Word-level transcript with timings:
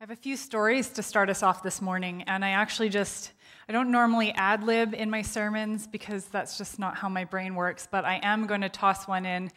I 0.00 0.04
have 0.04 0.10
a 0.10 0.16
few 0.16 0.38
stories 0.38 0.88
to 0.92 1.02
start 1.02 1.28
us 1.28 1.42
off 1.42 1.62
this 1.62 1.82
morning, 1.82 2.22
and 2.22 2.42
I 2.42 2.52
actually 2.52 2.88
just, 2.88 3.32
I 3.68 3.72
don't 3.72 3.90
normally 3.90 4.32
ad 4.32 4.64
lib 4.64 4.94
in 4.94 5.10
my 5.10 5.20
sermons 5.20 5.86
because 5.86 6.24
that's 6.24 6.56
just 6.56 6.78
not 6.78 6.96
how 6.96 7.10
my 7.10 7.26
brain 7.26 7.54
works, 7.54 7.86
but 7.90 8.06
I 8.06 8.18
am 8.22 8.46
going 8.46 8.62
to 8.62 8.70
toss 8.70 9.06
one 9.06 9.26
in 9.26 9.50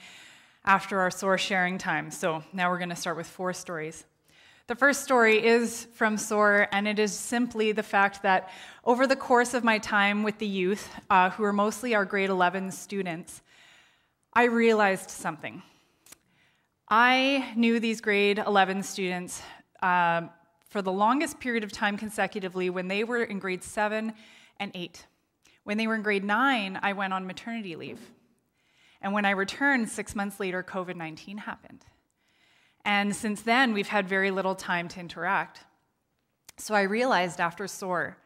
after 0.65 0.99
our 0.99 1.09
SOAR 1.09 1.37
sharing 1.37 1.77
time. 1.77 2.11
So 2.11 2.43
now 2.51 2.69
we're 2.69 2.77
going 2.77 2.89
to 2.89 2.95
start 2.97 3.15
with 3.15 3.25
four 3.25 3.53
stories. 3.53 4.03
The 4.67 4.75
first 4.75 5.05
story 5.05 5.41
is 5.41 5.87
from 5.93 6.17
SOAR, 6.17 6.67
and 6.73 6.89
it 6.89 6.99
is 6.99 7.17
simply 7.17 7.71
the 7.71 7.81
fact 7.81 8.21
that 8.23 8.49
over 8.83 9.07
the 9.07 9.15
course 9.15 9.53
of 9.53 9.63
my 9.63 9.77
time 9.77 10.23
with 10.23 10.39
the 10.39 10.45
youth, 10.45 10.89
uh, 11.09 11.29
who 11.29 11.45
are 11.45 11.53
mostly 11.53 11.95
our 11.95 12.03
grade 12.03 12.29
11 12.29 12.71
students, 12.71 13.41
I 14.33 14.43
realized 14.47 15.09
something. 15.09 15.63
I 16.89 17.53
knew 17.55 17.79
these 17.79 18.01
grade 18.01 18.39
11 18.45 18.83
students 18.83 19.41
um, 19.83 20.29
for 20.69 20.81
the 20.81 20.91
longest 20.91 21.39
period 21.39 21.63
of 21.63 21.71
time 21.71 21.97
consecutively 21.97 22.71
when 22.71 22.87
they 22.87 23.03
were 23.03 23.21
in 23.21 23.37
grade 23.37 23.63
seven 23.63 24.13
and 24.59 24.71
eight. 24.73 25.05
When 25.65 25.77
they 25.77 25.85
were 25.85 25.95
in 25.95 26.01
grade 26.01 26.23
nine, 26.23 26.79
I 26.81 26.93
went 26.93 27.13
on 27.13 27.27
maternity 27.27 27.75
leave. 27.75 27.99
And 29.01 29.13
when 29.13 29.25
I 29.25 29.31
returned 29.31 29.89
six 29.89 30.15
months 30.15 30.39
later, 30.39 30.63
COVID 30.63 30.95
19 30.95 31.37
happened. 31.39 31.85
And 32.85 33.15
since 33.15 33.41
then, 33.41 33.73
we've 33.73 33.87
had 33.87 34.07
very 34.07 34.31
little 34.31 34.55
time 34.55 34.87
to 34.89 34.99
interact. 34.99 35.59
So 36.57 36.73
I 36.73 36.81
realized 36.83 37.39
after 37.39 37.67
SOAR 37.67 38.17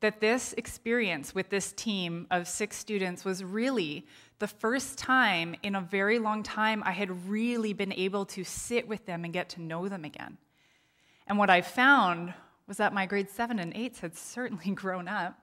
that 0.00 0.20
this 0.20 0.54
experience 0.54 1.34
with 1.34 1.50
this 1.50 1.72
team 1.72 2.26
of 2.30 2.48
six 2.48 2.76
students 2.76 3.24
was 3.24 3.44
really 3.44 4.06
the 4.38 4.48
first 4.48 4.96
time 4.96 5.54
in 5.62 5.74
a 5.74 5.80
very 5.80 6.18
long 6.18 6.42
time 6.42 6.82
I 6.84 6.92
had 6.92 7.28
really 7.28 7.72
been 7.74 7.92
able 7.92 8.24
to 8.26 8.44
sit 8.44 8.88
with 8.88 9.06
them 9.06 9.24
and 9.24 9.32
get 9.32 9.50
to 9.50 9.62
know 9.62 9.88
them 9.88 10.04
again. 10.04 10.38
And 11.30 11.38
what 11.38 11.48
I 11.48 11.60
found 11.60 12.34
was 12.66 12.78
that 12.78 12.92
my 12.92 13.06
grade 13.06 13.30
seven 13.30 13.60
and 13.60 13.72
eights 13.76 14.00
had 14.00 14.16
certainly 14.16 14.70
grown 14.74 15.06
up. 15.06 15.38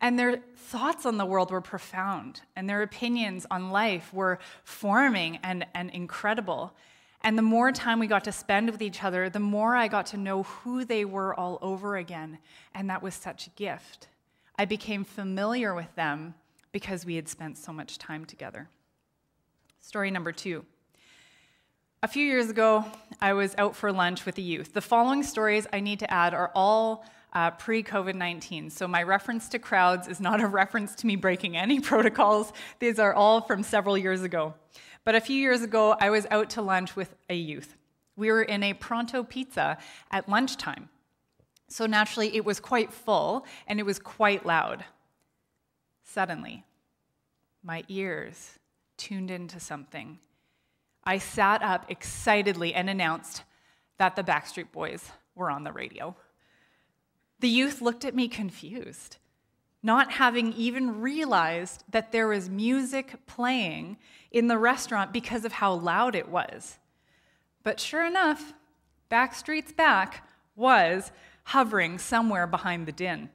And 0.00 0.16
their 0.16 0.36
thoughts 0.56 1.04
on 1.04 1.16
the 1.16 1.26
world 1.26 1.50
were 1.50 1.60
profound, 1.60 2.40
and 2.56 2.70
their 2.70 2.82
opinions 2.82 3.44
on 3.50 3.70
life 3.70 4.14
were 4.14 4.38
forming 4.64 5.38
and, 5.42 5.66
and 5.74 5.90
incredible. 5.90 6.72
And 7.22 7.36
the 7.36 7.42
more 7.42 7.72
time 7.72 7.98
we 7.98 8.06
got 8.06 8.24
to 8.24 8.32
spend 8.32 8.70
with 8.70 8.80
each 8.80 9.02
other, 9.02 9.28
the 9.28 9.40
more 9.40 9.74
I 9.74 9.88
got 9.88 10.06
to 10.06 10.16
know 10.16 10.44
who 10.44 10.84
they 10.84 11.04
were 11.04 11.34
all 11.34 11.58
over 11.62 11.96
again. 11.96 12.38
And 12.74 12.88
that 12.88 13.02
was 13.02 13.14
such 13.14 13.48
a 13.48 13.50
gift. 13.50 14.08
I 14.56 14.64
became 14.66 15.04
familiar 15.04 15.74
with 15.74 15.92
them 15.96 16.34
because 16.70 17.04
we 17.04 17.16
had 17.16 17.28
spent 17.28 17.58
so 17.58 17.72
much 17.72 17.98
time 17.98 18.24
together. 18.24 18.68
Story 19.80 20.12
number 20.12 20.30
two 20.30 20.64
a 22.02 22.08
few 22.08 22.24
years 22.26 22.50
ago, 22.50 22.84
I 23.20 23.32
was 23.32 23.54
out 23.58 23.76
for 23.76 23.92
lunch 23.92 24.26
with 24.26 24.34
the 24.34 24.42
youth. 24.42 24.72
The 24.72 24.80
following 24.80 25.22
stories 25.22 25.68
I 25.72 25.78
need 25.78 26.00
to 26.00 26.12
add 26.12 26.34
are 26.34 26.50
all 26.54 27.04
uh, 27.32 27.52
pre 27.52 27.82
COVID 27.82 28.16
19. 28.16 28.70
So, 28.70 28.88
my 28.88 29.02
reference 29.04 29.48
to 29.50 29.58
crowds 29.58 30.08
is 30.08 30.20
not 30.20 30.40
a 30.40 30.46
reference 30.60 30.96
to 30.96 31.06
me 31.06 31.14
breaking 31.16 31.56
any 31.56 31.80
protocols. 31.80 32.52
These 32.80 32.98
are 32.98 33.14
all 33.14 33.40
from 33.40 33.62
several 33.62 33.96
years 33.96 34.22
ago. 34.22 34.54
But 35.04 35.14
a 35.14 35.20
few 35.20 35.36
years 35.36 35.62
ago, 35.62 35.96
I 36.00 36.10
was 36.10 36.26
out 36.30 36.50
to 36.50 36.62
lunch 36.62 36.96
with 36.96 37.14
a 37.30 37.34
youth. 37.34 37.76
We 38.16 38.30
were 38.30 38.42
in 38.42 38.62
a 38.62 38.74
pronto 38.74 39.22
pizza 39.22 39.78
at 40.10 40.28
lunchtime. 40.28 40.88
So, 41.68 41.86
naturally, 41.86 42.34
it 42.36 42.44
was 42.44 42.58
quite 42.58 42.92
full 42.92 43.46
and 43.68 43.78
it 43.78 43.86
was 43.86 44.00
quite 44.00 44.44
loud. 44.44 44.84
Suddenly, 46.02 46.64
my 47.62 47.84
ears 47.88 48.58
tuned 48.96 49.30
into 49.30 49.60
something 49.60 50.18
I 51.04 51.18
sat 51.18 51.62
up 51.62 51.86
excitedly 51.88 52.74
and 52.74 52.88
announced 52.88 53.42
that 53.98 54.16
the 54.16 54.22
Backstreet 54.22 54.72
Boys 54.72 55.10
were 55.34 55.50
on 55.50 55.64
the 55.64 55.72
radio. 55.72 56.16
The 57.40 57.48
youth 57.48 57.80
looked 57.82 58.04
at 58.04 58.14
me 58.14 58.28
confused, 58.28 59.16
not 59.82 60.12
having 60.12 60.52
even 60.52 61.00
realized 61.00 61.82
that 61.90 62.12
there 62.12 62.28
was 62.28 62.48
music 62.48 63.26
playing 63.26 63.96
in 64.30 64.46
the 64.46 64.58
restaurant 64.58 65.12
because 65.12 65.44
of 65.44 65.52
how 65.52 65.74
loud 65.74 66.14
it 66.14 66.28
was. 66.28 66.78
But 67.64 67.80
sure 67.80 68.04
enough, 68.04 68.54
Backstreet's 69.10 69.72
Back 69.72 70.28
was 70.54 71.10
hovering 71.44 71.98
somewhere 71.98 72.46
behind 72.46 72.86
the 72.86 72.92
din. 72.92 73.28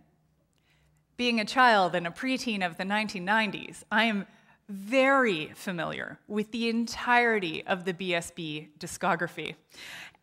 Being 1.17 1.39
a 1.39 1.45
child 1.45 1.95
and 1.95 2.07
a 2.07 2.11
preteen 2.11 2.65
of 2.65 2.77
the 2.77 2.83
1990s, 2.83 3.83
I 3.91 4.05
am 4.05 4.25
very 4.69 5.51
familiar 5.55 6.19
with 6.27 6.51
the 6.51 6.69
entirety 6.69 7.65
of 7.65 7.85
the 7.85 7.93
BSB 7.93 8.69
discography. 8.79 9.55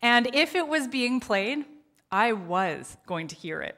And 0.01 0.33
if 0.35 0.55
it 0.55 0.67
was 0.67 0.87
being 0.87 1.19
played, 1.19 1.65
I 2.11 2.33
was 2.33 2.97
going 3.07 3.27
to 3.29 3.35
hear 3.35 3.61
it. 3.61 3.77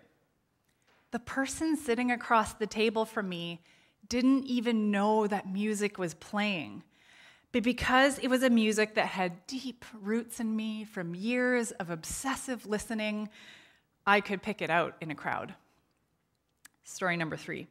The 1.12 1.20
person 1.20 1.78
sitting 1.78 2.12
across 2.12 2.54
the 2.54 2.68
table 2.68 3.06
from 3.06 3.30
me 3.30 3.62
didn't 4.10 4.46
even 4.46 4.92
know 4.92 5.26
that 5.28 5.52
music 5.52 5.98
was 5.98 6.14
playing. 6.14 6.84
But 7.54 7.64
because 7.64 8.20
it 8.20 8.28
was 8.28 8.44
a 8.44 8.50
music 8.50 8.96
that 8.96 9.08
had 9.08 9.48
deep 9.48 9.86
roots 10.02 10.40
in 10.40 10.54
me 10.56 10.84
from 10.84 11.16
years 11.16 11.72
of 11.72 11.90
obsessive 11.90 12.66
listening, 12.66 13.30
I 14.06 14.20
could 14.20 14.42
pick 14.42 14.62
it 14.62 14.70
out 14.70 14.96
in 15.00 15.12
a 15.12 15.16
crowd. 15.16 15.54
Story 16.84 17.16
number 17.16 17.38
three. 17.38 17.68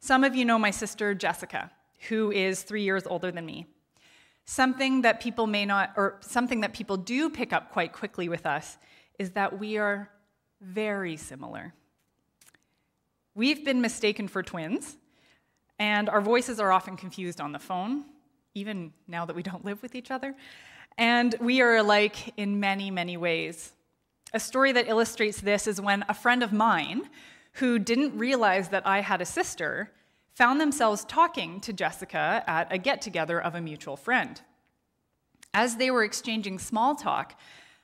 Some 0.00 0.24
of 0.24 0.34
you 0.34 0.44
know 0.44 0.58
my 0.58 0.70
sister 0.70 1.14
Jessica 1.14 1.70
who 2.08 2.30
is 2.30 2.62
three 2.62 2.82
years 2.82 3.06
older 3.06 3.32
than 3.32 3.44
me. 3.44 3.66
Something 4.44 5.02
that 5.02 5.20
people 5.20 5.46
may 5.46 5.66
not, 5.66 5.92
or 5.96 6.18
something 6.20 6.60
that 6.60 6.72
people 6.72 6.96
do 6.96 7.28
pick 7.28 7.52
up 7.52 7.70
quite 7.72 7.92
quickly 7.92 8.28
with 8.28 8.46
us, 8.46 8.78
is 9.18 9.32
that 9.32 9.58
we 9.58 9.76
are 9.76 10.10
very 10.60 11.16
similar. 11.16 11.74
We've 13.34 13.64
been 13.64 13.80
mistaken 13.80 14.26
for 14.26 14.42
twins, 14.42 14.96
and 15.78 16.08
our 16.08 16.20
voices 16.20 16.58
are 16.60 16.72
often 16.72 16.96
confused 16.96 17.40
on 17.40 17.52
the 17.52 17.58
phone, 17.58 18.04
even 18.54 18.92
now 19.06 19.26
that 19.26 19.36
we 19.36 19.42
don't 19.42 19.64
live 19.64 19.82
with 19.82 19.94
each 19.94 20.10
other. 20.10 20.34
And 20.96 21.34
we 21.40 21.60
are 21.60 21.76
alike 21.76 22.32
in 22.36 22.58
many, 22.58 22.90
many 22.90 23.16
ways. 23.16 23.72
A 24.32 24.40
story 24.40 24.72
that 24.72 24.88
illustrates 24.88 25.40
this 25.40 25.66
is 25.66 25.80
when 25.80 26.04
a 26.08 26.14
friend 26.14 26.42
of 26.42 26.52
mine, 26.52 27.08
who 27.52 27.78
didn't 27.78 28.18
realize 28.18 28.68
that 28.70 28.86
I 28.86 29.00
had 29.00 29.20
a 29.20 29.26
sister, 29.26 29.92
found 30.38 30.60
themselves 30.60 31.04
talking 31.06 31.58
to 31.58 31.72
Jessica 31.72 32.44
at 32.46 32.72
a 32.72 32.78
get 32.78 33.02
together 33.02 33.42
of 33.42 33.56
a 33.56 33.60
mutual 33.60 33.96
friend. 33.96 34.40
As 35.52 35.74
they 35.74 35.90
were 35.90 36.04
exchanging 36.04 36.60
small 36.60 36.94
talk, 36.94 37.36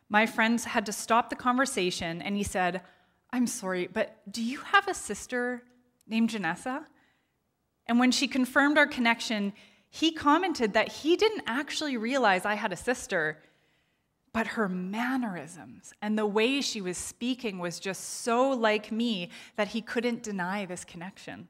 my 0.09 0.25
friends 0.25 0.65
had 0.65 0.87
to 0.87 0.93
stop 0.93 1.31
the 1.31 1.35
conversation 1.35 2.23
and 2.23 2.37
he 2.37 2.45
said, 2.45 2.83
I'm 3.33 3.49
sorry, 3.49 3.89
but 3.93 4.21
do 4.31 4.41
you 4.41 4.61
have 4.61 4.87
a 4.87 4.95
sister 4.95 5.65
named 6.07 6.31
Janessa? 6.31 6.85
And 7.89 7.99
when 7.99 8.13
she 8.13 8.29
confirmed 8.29 8.79
our 8.79 8.87
connection, 8.87 9.53
he 9.91 10.13
commented 10.13 10.75
that 10.75 10.93
he 10.93 11.17
didn't 11.17 11.43
actually 11.49 11.97
realize 11.97 12.45
I 12.45 12.55
had 12.55 12.73
a 12.73 12.77
sister, 12.77 13.43
but 14.33 14.47
her 14.47 14.69
mannerisms 14.69 15.93
and 16.01 16.17
the 16.17 16.25
way 16.25 16.61
she 16.61 16.81
was 16.81 16.99
speaking 16.99 17.59
was 17.59 17.81
just 17.81 18.23
so 18.23 18.51
like 18.51 18.93
me 18.93 19.31
that 19.57 19.67
he 19.69 19.83
couldn't 19.83 20.23
deny 20.23 20.67
this 20.67 20.85
connection. 20.85 21.49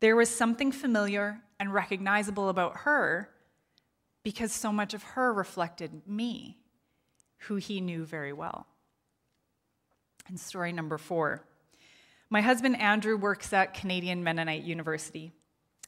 There 0.00 0.16
was 0.16 0.28
something 0.28 0.72
familiar 0.72 1.40
and 1.58 1.72
recognizable 1.72 2.48
about 2.48 2.78
her 2.78 3.30
because 4.22 4.52
so 4.52 4.72
much 4.72 4.92
of 4.92 5.02
her 5.02 5.32
reflected 5.32 6.02
me, 6.06 6.58
who 7.38 7.56
he 7.56 7.80
knew 7.80 8.04
very 8.04 8.32
well. 8.32 8.66
And 10.28 10.38
story 10.38 10.72
number 10.72 10.98
four 10.98 11.44
my 12.28 12.40
husband 12.40 12.80
Andrew 12.80 13.16
works 13.16 13.52
at 13.52 13.74
Canadian 13.74 14.24
Mennonite 14.24 14.64
University, 14.64 15.30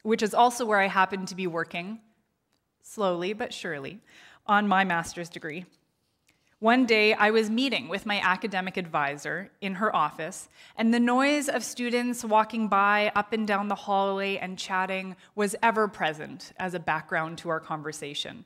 which 0.03 0.23
is 0.23 0.35
also 0.35 0.65
where 0.65 0.79
I 0.79 0.87
happen 0.87 1.27
to 1.27 1.35
be 1.35 1.49
working, 1.49 1.99
slowly 2.81 3.33
but 3.33 3.53
surely, 3.53 3.99
on 4.47 4.69
my 4.69 4.85
master's 4.85 5.29
degree. 5.29 5.65
One 6.61 6.87
day, 6.87 7.15
I 7.15 7.31
was 7.31 7.49
meeting 7.49 7.87
with 7.87 8.05
my 8.05 8.19
academic 8.21 8.77
advisor 8.77 9.53
in 9.61 9.77
her 9.77 9.95
office, 9.95 10.49
and 10.77 10.93
the 10.93 10.99
noise 10.99 11.49
of 11.49 11.63
students 11.63 12.25
walking 12.25 12.67
by 12.67 13.13
up 13.15 13.33
and 13.33 13.47
down 13.47 13.69
the 13.69 13.77
hallway 13.77 14.39
and 14.39 14.59
chatting 14.59 15.15
was 15.37 15.55
ever 15.63 15.87
present 15.87 16.53
as 16.59 16.75
a 16.75 16.81
background 16.81 17.39
to 17.39 17.49
our 17.49 17.61
conversation. 17.61 18.45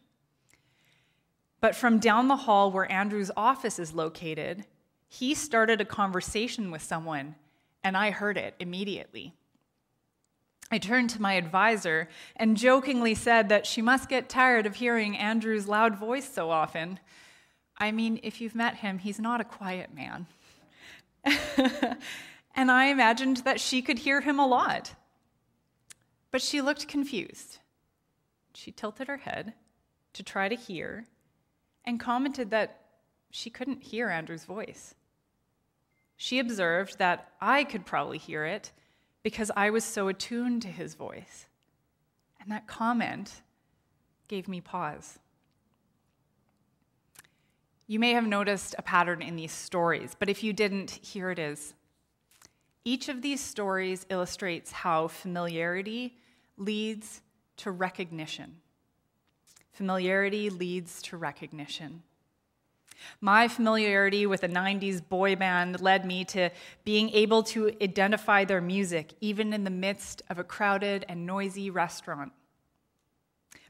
But 1.63 1.75
from 1.75 2.01
down 2.01 2.29
the 2.29 2.37
hall 2.37 2.71
where 2.71 2.91
Andrew's 2.93 3.31
office 3.35 3.79
is 3.79 3.95
located, 3.95 4.67
he 5.09 5.33
started 5.33 5.81
a 5.81 5.87
conversation 5.87 6.71
with 6.71 6.83
someone, 6.83 7.37
and 7.83 7.97
I 7.97 8.11
heard 8.11 8.37
it 8.37 8.55
immediately. 8.59 9.33
I 10.71 10.77
turned 10.77 11.09
to 11.11 11.23
my 11.23 11.35
advisor 11.35 12.11
and 12.37 12.59
jokingly 12.59 13.15
said 13.15 13.49
that 13.49 13.67
she 13.67 13.81
must 13.81 14.11
get 14.11 14.29
tired 14.29 14.67
of 14.67 14.77
hearing 14.77 15.17
Andrew's 15.17 15.67
loud 15.67 15.97
voice 15.97 16.31
so 16.31 16.51
often. 16.51 17.01
I 17.83 17.91
mean, 17.91 18.21
if 18.23 18.41
you've 18.41 18.55
met 18.55 18.77
him, 18.77 18.99
he's 18.99 19.19
not 19.19 19.41
a 19.41 19.45
quiet 19.45 19.93
man. 19.93 20.29
and 22.55 22.71
I 22.71 22.85
imagined 22.85 23.39
that 23.39 23.59
she 23.59 23.83
could 23.83 23.99
hear 23.99 24.21
him 24.21 24.39
a 24.39 24.47
lot. 24.47 24.95
But 26.31 26.43
she 26.43 26.61
looked 26.61 26.87
confused. 26.87 27.59
She 28.55 28.71
tilted 28.71 29.09
her 29.09 29.17
head 29.17 29.55
to 30.13 30.23
try 30.23 30.49
to 30.49 30.55
hear 30.55 31.09
and 31.85 31.99
commented 31.99 32.51
that 32.51 32.83
she 33.33 33.51
couldn't 33.51 33.83
hear 33.83 34.11
Andrew's 34.11 34.45
voice. 34.45 34.95
She 36.17 36.39
observed 36.39 36.99
that 36.99 37.33
I 37.41 37.65
could 37.65 37.85
probably 37.85 38.19
hear 38.19 38.45
it 38.45 38.71
because 39.25 39.51
I 39.57 39.71
was 39.71 39.83
so 39.83 40.07
attuned 40.07 40.63
to 40.63 40.69
his 40.69 40.95
voice. 40.95 41.47
And 42.41 42.49
that 42.53 42.69
comment 42.69 43.43
gave 44.29 44.47
me 44.47 44.61
pause. 44.61 45.19
You 47.93 47.99
may 47.99 48.13
have 48.13 48.27
noticed 48.27 48.75
a 48.79 48.81
pattern 48.81 49.21
in 49.21 49.37
these 49.37 49.53
stories, 49.53 50.17
but 50.19 50.31
if 50.31 50.43
you 50.43 50.55
didn't, 50.55 50.93
here 51.03 51.31
it 51.31 51.39
is. 51.39 51.75
Each 52.87 53.11
of 53.11 53.21
these 53.21 53.39
stories 53.39 54.07
illustrates 54.09 54.73
how 54.73 55.09
familiarity 55.09 56.17
leads 56.57 57.21
to 57.59 57.71
recognition. 57.71 58.63
Familiarity 59.75 60.49
leads 60.49 61.03
to 61.03 61.19
recognition. 61.19 62.03
My 63.21 63.47
familiarity 63.47 64.25
with 64.25 64.43
a 64.43 64.49
90s 64.49 65.07
boy 65.07 65.37
band 65.37 65.83
led 65.83 66.07
me 66.07 66.25
to 66.25 66.49
being 66.85 67.11
able 67.11 67.43
to 67.43 67.77
identify 67.83 68.47
their 68.47 68.63
music, 68.63 69.13
even 69.21 69.53
in 69.53 69.65
the 69.65 69.71
midst 69.71 70.23
of 70.31 70.39
a 70.39 70.45
crowded 70.45 71.05
and 71.11 71.27
noisy 71.27 71.69
restaurant. 71.69 72.33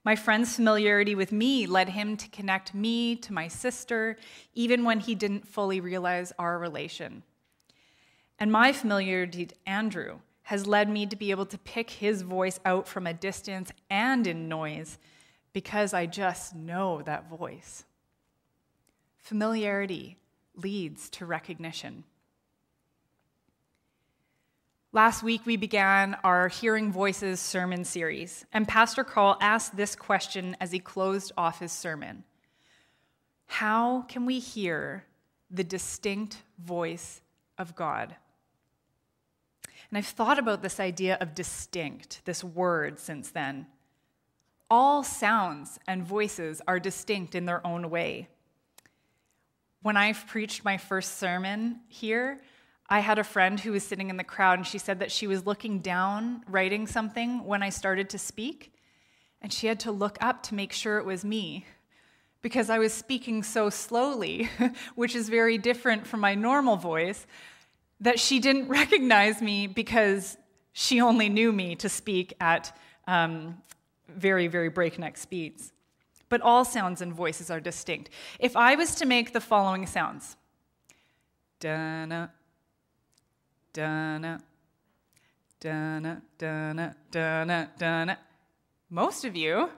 My 0.04 0.16
friend's 0.16 0.56
familiarity 0.56 1.14
with 1.14 1.30
me 1.30 1.66
led 1.66 1.90
him 1.90 2.16
to 2.16 2.28
connect 2.28 2.74
me 2.74 3.14
to 3.16 3.32
my 3.32 3.46
sister, 3.46 4.16
even 4.54 4.84
when 4.84 5.00
he 5.00 5.14
didn't 5.14 5.46
fully 5.46 5.80
realize 5.80 6.32
our 6.38 6.58
relation. 6.58 7.22
And 8.38 8.50
my 8.50 8.72
familiarity 8.72 9.46
to 9.46 9.54
Andrew 9.64 10.18
has 10.44 10.66
led 10.66 10.88
me 10.88 11.06
to 11.06 11.14
be 11.14 11.30
able 11.30 11.46
to 11.46 11.58
pick 11.58 11.90
his 11.90 12.22
voice 12.22 12.58
out 12.64 12.88
from 12.88 13.06
a 13.06 13.14
distance 13.14 13.70
and 13.88 14.26
in 14.26 14.48
noise 14.48 14.98
because 15.52 15.94
I 15.94 16.06
just 16.06 16.54
know 16.54 17.02
that 17.02 17.28
voice. 17.28 17.84
Familiarity 19.18 20.18
leads 20.56 21.08
to 21.10 21.26
recognition. 21.26 22.02
Last 24.94 25.22
week, 25.22 25.46
we 25.46 25.56
began 25.56 26.18
our 26.22 26.48
Hearing 26.48 26.92
Voices 26.92 27.40
sermon 27.40 27.82
series, 27.82 28.44
and 28.52 28.68
Pastor 28.68 29.04
Carl 29.04 29.38
asked 29.40 29.74
this 29.74 29.96
question 29.96 30.54
as 30.60 30.70
he 30.70 30.80
closed 30.80 31.32
off 31.34 31.60
his 31.60 31.72
sermon 31.72 32.24
How 33.46 34.02
can 34.02 34.26
we 34.26 34.38
hear 34.38 35.06
the 35.50 35.64
distinct 35.64 36.42
voice 36.58 37.22
of 37.56 37.74
God? 37.74 38.14
And 39.88 39.96
I've 39.96 40.04
thought 40.04 40.38
about 40.38 40.60
this 40.60 40.78
idea 40.78 41.16
of 41.22 41.34
distinct, 41.34 42.20
this 42.26 42.44
word, 42.44 42.98
since 42.98 43.30
then. 43.30 43.68
All 44.68 45.02
sounds 45.02 45.78
and 45.86 46.04
voices 46.04 46.60
are 46.68 46.78
distinct 46.78 47.34
in 47.34 47.46
their 47.46 47.66
own 47.66 47.88
way. 47.88 48.28
When 49.80 49.96
I've 49.96 50.26
preached 50.26 50.66
my 50.66 50.76
first 50.76 51.16
sermon 51.16 51.80
here, 51.88 52.42
I 52.92 52.98
had 52.98 53.18
a 53.18 53.24
friend 53.24 53.58
who 53.58 53.72
was 53.72 53.84
sitting 53.84 54.10
in 54.10 54.18
the 54.18 54.22
crowd, 54.22 54.58
and 54.58 54.66
she 54.66 54.76
said 54.76 54.98
that 54.98 55.10
she 55.10 55.26
was 55.26 55.46
looking 55.46 55.78
down, 55.78 56.44
writing 56.46 56.86
something 56.86 57.42
when 57.42 57.62
I 57.62 57.70
started 57.70 58.10
to 58.10 58.18
speak, 58.18 58.70
and 59.40 59.50
she 59.50 59.66
had 59.66 59.80
to 59.80 59.90
look 59.90 60.18
up 60.20 60.42
to 60.42 60.54
make 60.54 60.74
sure 60.74 60.98
it 60.98 61.06
was 61.06 61.24
me 61.24 61.64
because 62.42 62.68
I 62.68 62.78
was 62.78 62.92
speaking 62.92 63.44
so 63.44 63.70
slowly, 63.70 64.50
which 64.94 65.16
is 65.16 65.30
very 65.30 65.56
different 65.56 66.06
from 66.06 66.20
my 66.20 66.34
normal 66.34 66.76
voice 66.76 67.26
that 67.98 68.20
she 68.20 68.38
didn't 68.40 68.68
recognize 68.80 69.40
me 69.40 69.66
because 69.66 70.36
she 70.74 71.00
only 71.00 71.30
knew 71.30 71.50
me 71.50 71.74
to 71.76 71.88
speak 71.88 72.34
at 72.42 72.76
um, 73.06 73.56
very, 74.06 74.48
very 74.48 74.68
breakneck 74.68 75.16
speeds. 75.16 75.72
But 76.28 76.42
all 76.42 76.66
sounds 76.66 77.00
and 77.00 77.14
voices 77.14 77.50
are 77.50 77.58
distinct. 77.58 78.10
If 78.38 78.54
I 78.54 78.74
was 78.74 78.94
to 78.96 79.06
make 79.06 79.32
the 79.32 79.40
following 79.40 79.86
sounds, 79.86 80.36
dana, 81.58 82.32
dana, 83.72 84.42
dana, 85.60 86.22
dana, 86.38 86.96
dana, 87.10 87.70
dana, 87.78 88.18
most 88.90 89.24
of 89.24 89.36
you 89.36 89.70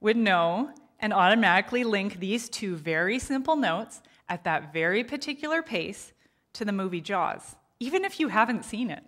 would 0.00 0.16
know 0.16 0.70
and 1.00 1.12
automatically 1.12 1.84
link 1.84 2.18
these 2.18 2.48
two 2.48 2.76
very 2.76 3.18
simple 3.18 3.56
notes 3.56 4.02
at 4.28 4.44
that 4.44 4.72
very 4.72 5.04
particular 5.04 5.62
pace 5.62 6.12
to 6.52 6.64
the 6.64 6.72
movie 6.72 7.00
Jaws 7.00 7.56
even 7.80 8.04
if 8.04 8.18
you 8.18 8.28
haven't 8.28 8.64
seen 8.64 8.90
it. 8.90 9.02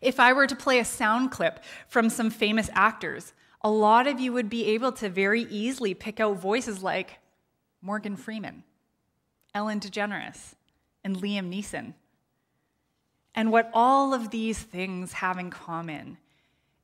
If 0.00 0.20
I 0.20 0.32
were 0.32 0.46
to 0.46 0.56
play 0.56 0.78
a 0.78 0.84
sound 0.84 1.30
clip 1.30 1.60
from 1.88 2.08
some 2.08 2.30
famous 2.30 2.70
actors, 2.72 3.32
a 3.62 3.70
lot 3.70 4.06
of 4.06 4.20
you 4.20 4.32
would 4.32 4.48
be 4.48 4.66
able 4.66 4.92
to 4.92 5.08
very 5.08 5.42
easily 5.42 5.94
pick 5.94 6.20
out 6.20 6.38
voices 6.38 6.82
like 6.82 7.18
Morgan 7.80 8.16
Freeman, 8.16 8.62
Ellen 9.54 9.80
DeGeneres, 9.80 10.54
and 11.04 11.16
Liam 11.16 11.52
Neeson. 11.52 11.94
And 13.34 13.50
what 13.50 13.70
all 13.72 14.12
of 14.12 14.30
these 14.30 14.58
things 14.58 15.14
have 15.14 15.38
in 15.38 15.50
common 15.50 16.18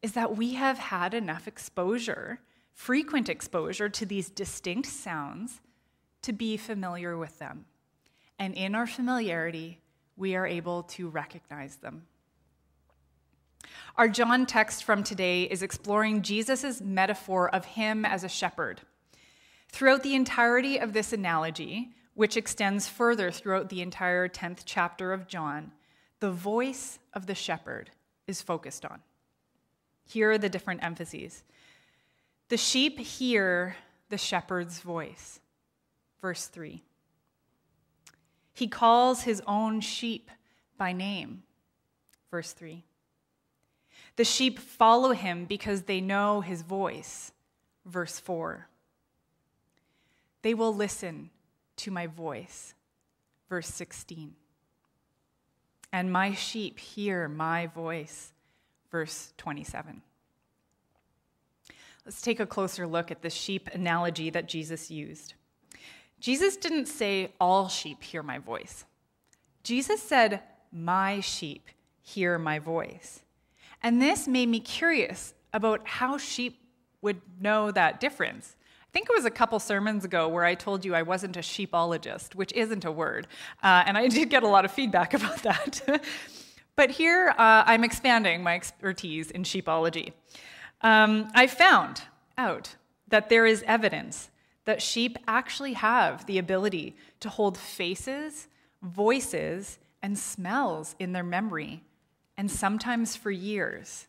is 0.00 0.12
that 0.12 0.36
we 0.36 0.54
have 0.54 0.78
had 0.78 1.12
enough 1.12 1.46
exposure, 1.46 2.40
frequent 2.72 3.28
exposure 3.28 3.88
to 3.88 4.06
these 4.06 4.30
distinct 4.30 4.88
sounds 4.88 5.60
to 6.22 6.32
be 6.32 6.56
familiar 6.56 7.16
with 7.16 7.38
them. 7.38 7.66
And 8.38 8.54
in 8.54 8.74
our 8.74 8.86
familiarity, 8.86 9.80
we 10.16 10.36
are 10.36 10.46
able 10.46 10.84
to 10.84 11.08
recognize 11.08 11.76
them. 11.76 12.06
Our 13.96 14.08
John 14.08 14.46
text 14.46 14.84
from 14.84 15.02
today 15.02 15.42
is 15.42 15.62
exploring 15.62 16.22
Jesus' 16.22 16.80
metaphor 16.80 17.52
of 17.52 17.64
him 17.64 18.04
as 18.04 18.22
a 18.22 18.28
shepherd. 18.28 18.80
Throughout 19.70 20.02
the 20.02 20.14
entirety 20.14 20.78
of 20.78 20.92
this 20.92 21.12
analogy, 21.12 21.90
which 22.14 22.36
extends 22.36 22.88
further 22.88 23.30
throughout 23.30 23.68
the 23.68 23.82
entire 23.82 24.28
10th 24.28 24.62
chapter 24.64 25.12
of 25.12 25.28
John, 25.28 25.72
the 26.20 26.30
voice 26.30 26.98
of 27.14 27.26
the 27.26 27.34
shepherd 27.34 27.90
is 28.26 28.42
focused 28.42 28.84
on. 28.84 29.00
Here 30.06 30.32
are 30.32 30.38
the 30.38 30.48
different 30.48 30.82
emphases. 30.82 31.44
The 32.48 32.56
sheep 32.56 32.98
hear 32.98 33.76
the 34.08 34.18
shepherd's 34.18 34.80
voice. 34.80 35.40
Verse 36.20 36.46
3. 36.46 36.82
He 38.54 38.66
calls 38.66 39.22
his 39.22 39.42
own 39.46 39.80
sheep 39.80 40.30
by 40.76 40.92
name. 40.92 41.42
Verse 42.30 42.52
3. 42.52 42.82
The 44.16 44.24
sheep 44.24 44.58
follow 44.58 45.12
him 45.12 45.44
because 45.44 45.82
they 45.82 46.00
know 46.00 46.40
his 46.40 46.62
voice. 46.62 47.32
Verse 47.86 48.18
4. 48.18 48.66
They 50.42 50.54
will 50.54 50.74
listen 50.74 51.30
to 51.76 51.90
my 51.90 52.06
voice. 52.06 52.74
Verse 53.48 53.68
16. 53.68 54.34
And 55.92 56.12
my 56.12 56.34
sheep 56.34 56.78
hear 56.78 57.28
my 57.28 57.66
voice. 57.66 58.32
Verse 58.90 59.32
27. 59.36 60.02
Let's 62.04 62.22
take 62.22 62.40
a 62.40 62.46
closer 62.46 62.86
look 62.86 63.10
at 63.10 63.22
the 63.22 63.30
sheep 63.30 63.68
analogy 63.72 64.30
that 64.30 64.48
Jesus 64.48 64.90
used. 64.90 65.34
Jesus 66.20 66.56
didn't 66.56 66.86
say, 66.86 67.32
All 67.40 67.68
sheep 67.68 68.02
hear 68.02 68.22
my 68.22 68.38
voice. 68.38 68.84
Jesus 69.62 70.02
said, 70.02 70.42
My 70.72 71.20
sheep 71.20 71.68
hear 72.00 72.38
my 72.38 72.58
voice. 72.58 73.20
And 73.82 74.00
this 74.00 74.26
made 74.26 74.48
me 74.48 74.60
curious 74.60 75.34
about 75.52 75.86
how 75.86 76.18
sheep 76.18 76.58
would 77.02 77.20
know 77.40 77.70
that 77.70 78.00
difference. 78.00 78.56
I 78.88 78.90
think 78.92 79.10
it 79.10 79.14
was 79.14 79.26
a 79.26 79.30
couple 79.30 79.60
sermons 79.60 80.06
ago 80.06 80.28
where 80.28 80.44
I 80.44 80.54
told 80.54 80.82
you 80.82 80.94
I 80.94 81.02
wasn't 81.02 81.36
a 81.36 81.40
sheepologist, 81.40 82.34
which 82.34 82.52
isn't 82.54 82.86
a 82.86 82.90
word. 82.90 83.26
Uh, 83.62 83.84
and 83.86 83.98
I 83.98 84.08
did 84.08 84.30
get 84.30 84.42
a 84.42 84.48
lot 84.48 84.64
of 84.64 84.72
feedback 84.72 85.12
about 85.20 85.42
that. 85.42 86.02
but 86.74 86.90
here 86.90 87.34
uh, 87.36 87.64
I'm 87.66 87.84
expanding 87.84 88.42
my 88.42 88.54
expertise 88.54 89.30
in 89.30 89.42
sheepology. 89.42 90.12
Um, 90.80 91.30
I 91.34 91.46
found 91.48 92.02
out 92.38 92.76
that 93.08 93.28
there 93.28 93.44
is 93.44 93.62
evidence 93.66 94.30
that 94.64 94.80
sheep 94.80 95.18
actually 95.26 95.74
have 95.74 96.24
the 96.26 96.38
ability 96.38 96.96
to 97.20 97.28
hold 97.28 97.58
faces, 97.58 98.48
voices, 98.82 99.78
and 100.02 100.18
smells 100.18 100.94
in 100.98 101.12
their 101.12 101.24
memory, 101.24 101.82
and 102.36 102.50
sometimes 102.50 103.16
for 103.16 103.30
years. 103.30 104.06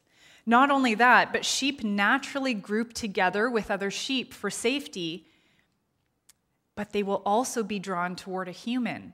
Not 0.50 0.72
only 0.72 0.96
that, 0.96 1.32
but 1.32 1.46
sheep 1.46 1.84
naturally 1.84 2.56
group 2.56 2.94
together 2.94 3.52
with 3.52 3.70
other 3.70 3.92
sheep 3.92 4.34
for 4.34 4.50
safety, 4.50 5.28
but 6.74 6.92
they 6.92 7.04
will 7.04 7.22
also 7.24 7.62
be 7.62 7.78
drawn 7.78 8.16
toward 8.16 8.48
a 8.48 8.52
human 8.52 9.14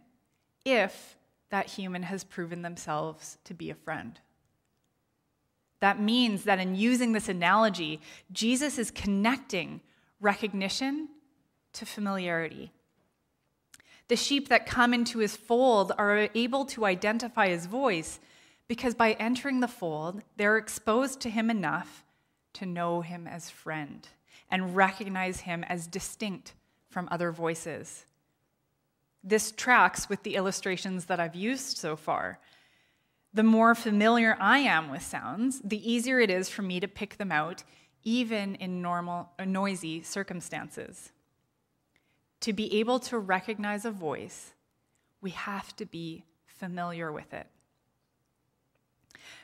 if 0.63 1.17
that 1.49 1.71
human 1.71 2.03
has 2.03 2.23
proven 2.23 2.61
themselves 2.61 3.37
to 3.43 3.53
be 3.53 3.69
a 3.69 3.75
friend. 3.75 4.21
That 5.81 5.99
means 5.99 6.45
that 6.45 6.59
in 6.59 6.73
using 6.73 7.11
this 7.11 7.27
analogy, 7.27 7.99
Jesus 8.31 8.79
is 8.79 8.89
connecting 8.89 9.81
recognition 10.21 11.09
to 11.73 11.85
familiarity. 11.85 12.71
The 14.07 14.15
sheep 14.15 14.47
that 14.47 14.65
come 14.65 14.93
into 14.93 15.19
his 15.19 15.35
fold 15.35 15.91
are 15.97 16.29
able 16.33 16.63
to 16.67 16.85
identify 16.85 17.49
his 17.49 17.65
voice 17.65 18.21
because 18.67 18.95
by 18.95 19.13
entering 19.13 19.59
the 19.59 19.67
fold, 19.67 20.21
they're 20.37 20.57
exposed 20.57 21.19
to 21.21 21.29
him 21.29 21.49
enough 21.49 22.03
to 22.53 22.65
know 22.65 23.01
him 23.01 23.27
as 23.27 23.49
friend 23.49 24.07
and 24.49 24.75
recognize 24.75 25.41
him 25.41 25.63
as 25.65 25.87
distinct 25.87 26.53
from 26.89 27.07
other 27.11 27.31
voices. 27.31 28.05
This 29.23 29.51
tracks 29.51 30.07
with 30.07 30.23
the 30.23 30.35
illustrations 30.35 31.05
that 31.05 31.19
I've 31.19 31.35
used 31.35 31.77
so 31.77 31.95
far. 31.95 32.39
The 33.33 33.43
more 33.43 33.75
familiar 33.75 34.37
I 34.39 34.59
am 34.59 34.89
with 34.89 35.01
sounds, 35.01 35.59
the 35.61 35.91
easier 35.91 36.19
it 36.19 36.29
is 36.29 36.47
for 36.47 36.61
me 36.61 36.79
to 36.79 36.87
pick 36.87 37.17
them 37.17 37.31
out, 37.31 37.63
even 38.03 38.55
in 38.55 38.81
normal, 38.81 39.31
noisy 39.45 40.03
circumstances. 40.03 41.11
To 42.41 42.53
be 42.53 42.79
able 42.79 42.99
to 42.99 43.17
recognize 43.17 43.83
a 43.83 43.91
voice, 43.91 44.53
we 45.21 45.31
have 45.31 45.75
to 45.77 45.85
be 45.85 46.23
familiar 46.45 47.11
with 47.11 47.33
it. 47.33 47.47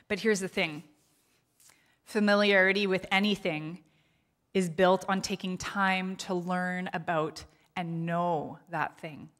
But 0.08 0.20
here's 0.20 0.40
the 0.40 0.48
thing 0.48 0.82
familiarity 2.04 2.86
with 2.86 3.06
anything 3.10 3.78
is 4.54 4.68
built 4.68 5.04
on 5.08 5.22
taking 5.22 5.56
time 5.56 6.16
to 6.16 6.34
learn 6.34 6.90
about 6.92 7.44
and 7.74 8.04
know 8.04 8.58
that 8.70 8.98
thing. 8.98 9.30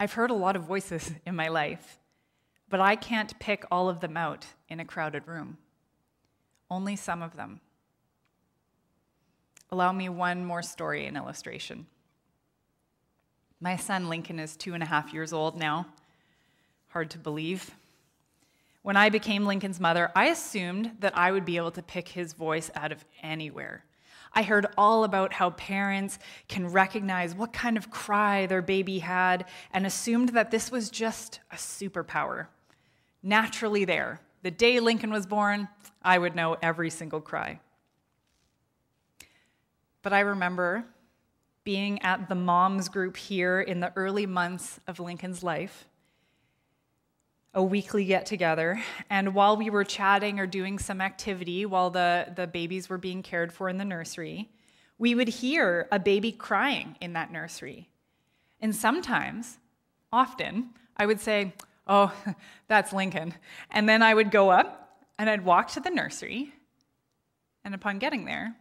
I've 0.00 0.14
heard 0.14 0.30
a 0.30 0.34
lot 0.34 0.56
of 0.56 0.64
voices 0.64 1.12
in 1.26 1.36
my 1.36 1.48
life, 1.48 1.98
but 2.68 2.80
I 2.80 2.96
can't 2.96 3.38
pick 3.38 3.64
all 3.70 3.88
of 3.88 4.00
them 4.00 4.16
out 4.16 4.46
in 4.68 4.80
a 4.80 4.84
crowded 4.84 5.26
room. 5.26 5.58
Only 6.70 6.96
some 6.96 7.22
of 7.22 7.36
them. 7.36 7.60
Allow 9.70 9.92
me 9.92 10.08
one 10.08 10.44
more 10.44 10.62
story 10.62 11.06
and 11.06 11.16
illustration. 11.16 11.86
My 13.60 13.76
son 13.76 14.08
Lincoln 14.08 14.38
is 14.38 14.56
two 14.56 14.74
and 14.74 14.82
a 14.82 14.86
half 14.86 15.14
years 15.14 15.32
old 15.32 15.56
now. 15.56 15.86
Hard 16.88 17.10
to 17.10 17.18
believe. 17.18 17.70
When 18.82 18.96
I 18.96 19.10
became 19.10 19.46
Lincoln's 19.46 19.78
mother, 19.78 20.10
I 20.16 20.26
assumed 20.26 20.96
that 20.98 21.16
I 21.16 21.30
would 21.30 21.44
be 21.44 21.56
able 21.56 21.70
to 21.72 21.82
pick 21.82 22.08
his 22.08 22.32
voice 22.32 22.70
out 22.74 22.90
of 22.90 23.04
anywhere. 23.22 23.84
I 24.34 24.42
heard 24.42 24.66
all 24.76 25.04
about 25.04 25.32
how 25.34 25.50
parents 25.50 26.18
can 26.48 26.66
recognize 26.66 27.34
what 27.34 27.52
kind 27.52 27.76
of 27.76 27.90
cry 27.90 28.46
their 28.46 28.62
baby 28.62 28.98
had 28.98 29.44
and 29.72 29.86
assumed 29.86 30.30
that 30.30 30.50
this 30.50 30.70
was 30.70 30.90
just 30.90 31.40
a 31.52 31.56
superpower. 31.56 32.46
Naturally, 33.22 33.84
there. 33.84 34.20
The 34.42 34.50
day 34.50 34.80
Lincoln 34.80 35.12
was 35.12 35.26
born, 35.26 35.68
I 36.02 36.18
would 36.18 36.34
know 36.34 36.56
every 36.60 36.90
single 36.90 37.20
cry. 37.20 37.60
But 40.02 40.12
I 40.12 40.20
remember 40.20 40.84
being 41.62 42.02
at 42.02 42.28
the 42.28 42.34
moms 42.34 42.88
group 42.88 43.16
here 43.16 43.60
in 43.60 43.78
the 43.78 43.92
early 43.94 44.26
months 44.26 44.80
of 44.88 44.98
Lincoln's 44.98 45.44
life 45.44 45.86
a 47.54 47.62
weekly 47.62 48.04
get 48.04 48.26
together. 48.26 48.82
And 49.10 49.34
while 49.34 49.56
we 49.56 49.68
were 49.70 49.84
chatting 49.84 50.38
or 50.40 50.46
doing 50.46 50.78
some 50.78 51.00
activity 51.00 51.66
while 51.66 51.90
the, 51.90 52.32
the 52.34 52.46
babies 52.46 52.88
were 52.88 52.98
being 52.98 53.22
cared 53.22 53.52
for 53.52 53.68
in 53.68 53.78
the 53.78 53.84
nursery, 53.84 54.50
we 54.98 55.14
would 55.14 55.28
hear 55.28 55.88
a 55.92 55.98
baby 55.98 56.32
crying 56.32 56.96
in 57.00 57.12
that 57.12 57.30
nursery. 57.30 57.88
And 58.60 58.74
sometimes, 58.74 59.58
often, 60.12 60.70
I 60.96 61.06
would 61.06 61.20
say, 61.20 61.52
Oh, 61.86 62.12
that's 62.68 62.92
Lincoln. 62.92 63.34
And 63.70 63.88
then 63.88 64.02
I 64.02 64.14
would 64.14 64.30
go 64.30 64.50
up 64.50 65.00
and 65.18 65.28
I'd 65.28 65.44
walk 65.44 65.72
to 65.72 65.80
the 65.80 65.90
nursery. 65.90 66.52
And 67.64 67.74
upon 67.74 67.98
getting 67.98 68.24
there, 68.24 68.54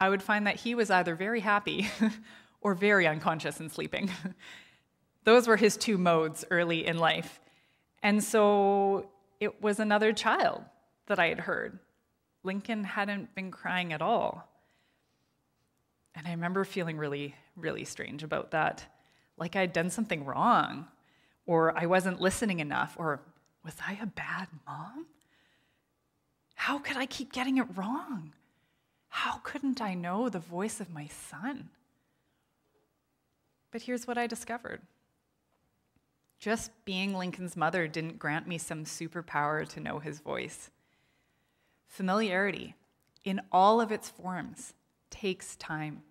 I 0.00 0.08
would 0.08 0.22
find 0.22 0.46
that 0.46 0.56
he 0.56 0.74
was 0.74 0.90
either 0.90 1.14
very 1.14 1.40
happy 1.40 1.88
or 2.60 2.74
very 2.74 3.06
unconscious 3.06 3.60
and 3.60 3.70
sleeping. 3.70 4.10
Those 5.24 5.46
were 5.46 5.56
his 5.56 5.76
two 5.76 5.98
modes 5.98 6.44
early 6.50 6.86
in 6.86 6.98
life. 6.98 7.40
And 8.02 8.22
so 8.22 9.06
it 9.40 9.62
was 9.62 9.78
another 9.78 10.12
child 10.12 10.62
that 11.06 11.18
I 11.18 11.28
had 11.28 11.40
heard. 11.40 11.78
Lincoln 12.42 12.84
hadn't 12.84 13.34
been 13.34 13.50
crying 13.50 13.92
at 13.92 14.02
all. 14.02 14.48
And 16.14 16.26
I 16.26 16.30
remember 16.30 16.64
feeling 16.64 16.96
really, 16.96 17.34
really 17.56 17.84
strange 17.84 18.22
about 18.22 18.50
that. 18.52 18.84
Like 19.36 19.56
I'd 19.56 19.72
done 19.72 19.90
something 19.90 20.24
wrong, 20.24 20.86
or 21.46 21.76
I 21.76 21.86
wasn't 21.86 22.20
listening 22.20 22.60
enough, 22.60 22.94
or 22.98 23.20
was 23.64 23.74
I 23.86 23.98
a 24.00 24.06
bad 24.06 24.48
mom? 24.66 25.06
How 26.54 26.78
could 26.78 26.96
I 26.96 27.06
keep 27.06 27.32
getting 27.32 27.58
it 27.58 27.66
wrong? 27.74 28.32
How 29.08 29.40
couldn't 29.42 29.80
I 29.80 29.94
know 29.94 30.28
the 30.28 30.38
voice 30.38 30.80
of 30.80 30.90
my 30.90 31.06
son? 31.06 31.70
But 33.70 33.82
here's 33.82 34.06
what 34.06 34.18
I 34.18 34.26
discovered 34.26 34.80
just 36.40 36.72
being 36.86 37.14
Lincoln's 37.14 37.56
mother 37.56 37.86
didn't 37.86 38.18
grant 38.18 38.48
me 38.48 38.56
some 38.56 38.84
superpower 38.84 39.68
to 39.68 39.78
know 39.78 39.98
his 39.98 40.20
voice. 40.20 40.70
Familiarity, 41.86 42.74
in 43.24 43.42
all 43.52 43.80
of 43.80 43.92
its 43.92 44.08
forms, 44.08 44.72
takes 45.10 45.54
time. 45.56 46.02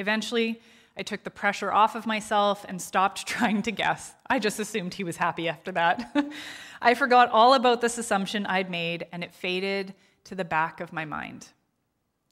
Eventually, 0.00 0.60
I 0.98 1.02
took 1.02 1.22
the 1.22 1.30
pressure 1.30 1.72
off 1.72 1.94
of 1.94 2.06
myself 2.06 2.66
and 2.68 2.82
stopped 2.82 3.26
trying 3.28 3.62
to 3.62 3.70
guess. 3.70 4.14
I 4.28 4.40
just 4.40 4.58
assumed 4.58 4.94
he 4.94 5.04
was 5.04 5.16
happy 5.16 5.48
after 5.48 5.70
that. 5.72 6.16
I 6.82 6.94
forgot 6.94 7.30
all 7.30 7.54
about 7.54 7.80
this 7.80 7.98
assumption 7.98 8.46
I'd 8.46 8.70
made, 8.70 9.06
and 9.12 9.22
it 9.22 9.32
faded 9.32 9.94
to 10.24 10.34
the 10.34 10.44
back 10.44 10.80
of 10.80 10.92
my 10.92 11.04
mind. 11.04 11.48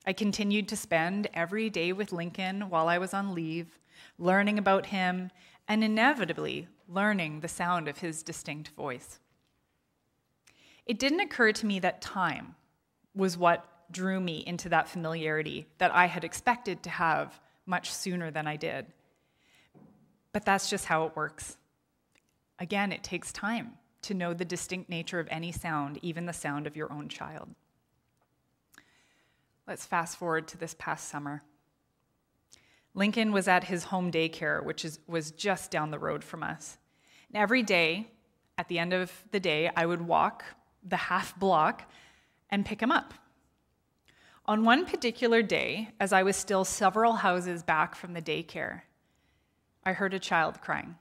I 0.05 0.13
continued 0.13 0.69
to 0.69 0.77
spend 0.77 1.29
every 1.33 1.71
day 1.71 1.93
with 1.93 2.13
Lincoln 2.13 2.69
while 2.69 2.89
I 2.89 2.99
was 2.99 3.15
on 3.15 3.35
leave, 3.35 3.79
learning 4.19 4.59
about 4.59 4.87
him 4.87 5.31
and 5.69 5.83
inevitably 5.83 6.69
learning 6.89 7.41
the 7.41 7.49
sound 7.49 7.89
of 7.89 7.99
his 7.99 8.23
distinct 8.23 8.69
voice. 8.71 9.19
It 10.87 10.99
didn't 10.99 11.21
occur 11.21 11.53
to 11.53 11.67
me 11.67 11.79
that 11.81 12.03
time 12.03 12.55
was 13.15 13.39
what 13.39 13.67
drew 13.91 14.21
me 14.21 14.43
into 14.47 14.69
that 14.69 14.89
familiarity 14.89 15.67
that 15.79 15.95
I 15.95 16.07
had 16.07 16.25
expected 16.25 16.83
to 16.83 16.91
have 16.91 17.41
much 17.67 17.93
sooner 17.93 18.31
than 18.31 18.47
I 18.47 18.57
did. 18.57 18.87
But 20.33 20.45
that's 20.45 20.69
just 20.69 20.87
how 20.87 21.07
it 21.07 21.17
works. 21.17 21.57
Again, 22.59 22.93
it 22.93 23.03
takes 23.03 23.33
time 23.33 23.73
to 24.03 24.15
know 24.15 24.35
the 24.35 24.45
distinct 24.45 24.91
nature 24.91 25.21
of 25.21 25.29
any 25.31 25.53
sound, 25.53 25.99
even 26.03 26.27
the 26.27 26.33
sound 26.33 26.67
of 26.67 26.77
your 26.77 26.93
own 26.93 27.09
child. 27.09 27.49
Let's 29.67 29.87
fast 29.87 30.19
forward 30.19 30.47
to 30.49 30.59
this 30.59 30.75
past 30.79 31.09
summer. 31.09 31.43
Lincoln 32.95 33.33
was 33.33 33.49
at 33.49 33.65
his 33.65 33.85
home 33.85 34.11
daycare, 34.11 34.63
which 34.65 34.85
is, 34.85 35.01
was 35.07 35.33
just 35.33 35.71
down 35.71 35.91
the 35.91 35.99
road 35.99 36.23
from 36.23 36.43
us. 36.43 36.79
And 37.29 37.43
every 37.43 37.63
day, 37.63 38.09
at 38.57 38.69
the 38.69 38.79
end 38.79 38.93
of 38.93 39.13
the 39.33 39.41
day, 39.41 39.71
I 39.77 39.85
would 39.85 40.01
walk 40.01 40.45
the 40.85 40.97
half 40.97 41.37
block 41.39 41.91
and 42.51 42.65
pick 42.65 42.81
him 42.81 42.93
up. 42.93 43.15
On 44.47 44.65
one 44.65 44.85
particular 44.85 45.43
day, 45.43 45.91
as 45.99 46.13
I 46.13 46.23
was 46.23 46.37
still 46.37 46.65
several 46.65 47.15
houses 47.15 47.63
back 47.63 47.97
from 47.97 48.13
the 48.13 48.23
daycare, 48.23 48.83
I 49.85 49.93
heard 49.93 50.15
a 50.15 50.19
child 50.19 50.61
crying. 50.61 50.97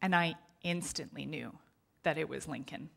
And 0.00 0.14
I 0.14 0.36
instantly 0.62 1.26
knew 1.26 1.52
that 2.04 2.16
it 2.16 2.28
was 2.28 2.48
Lincoln. 2.48 2.88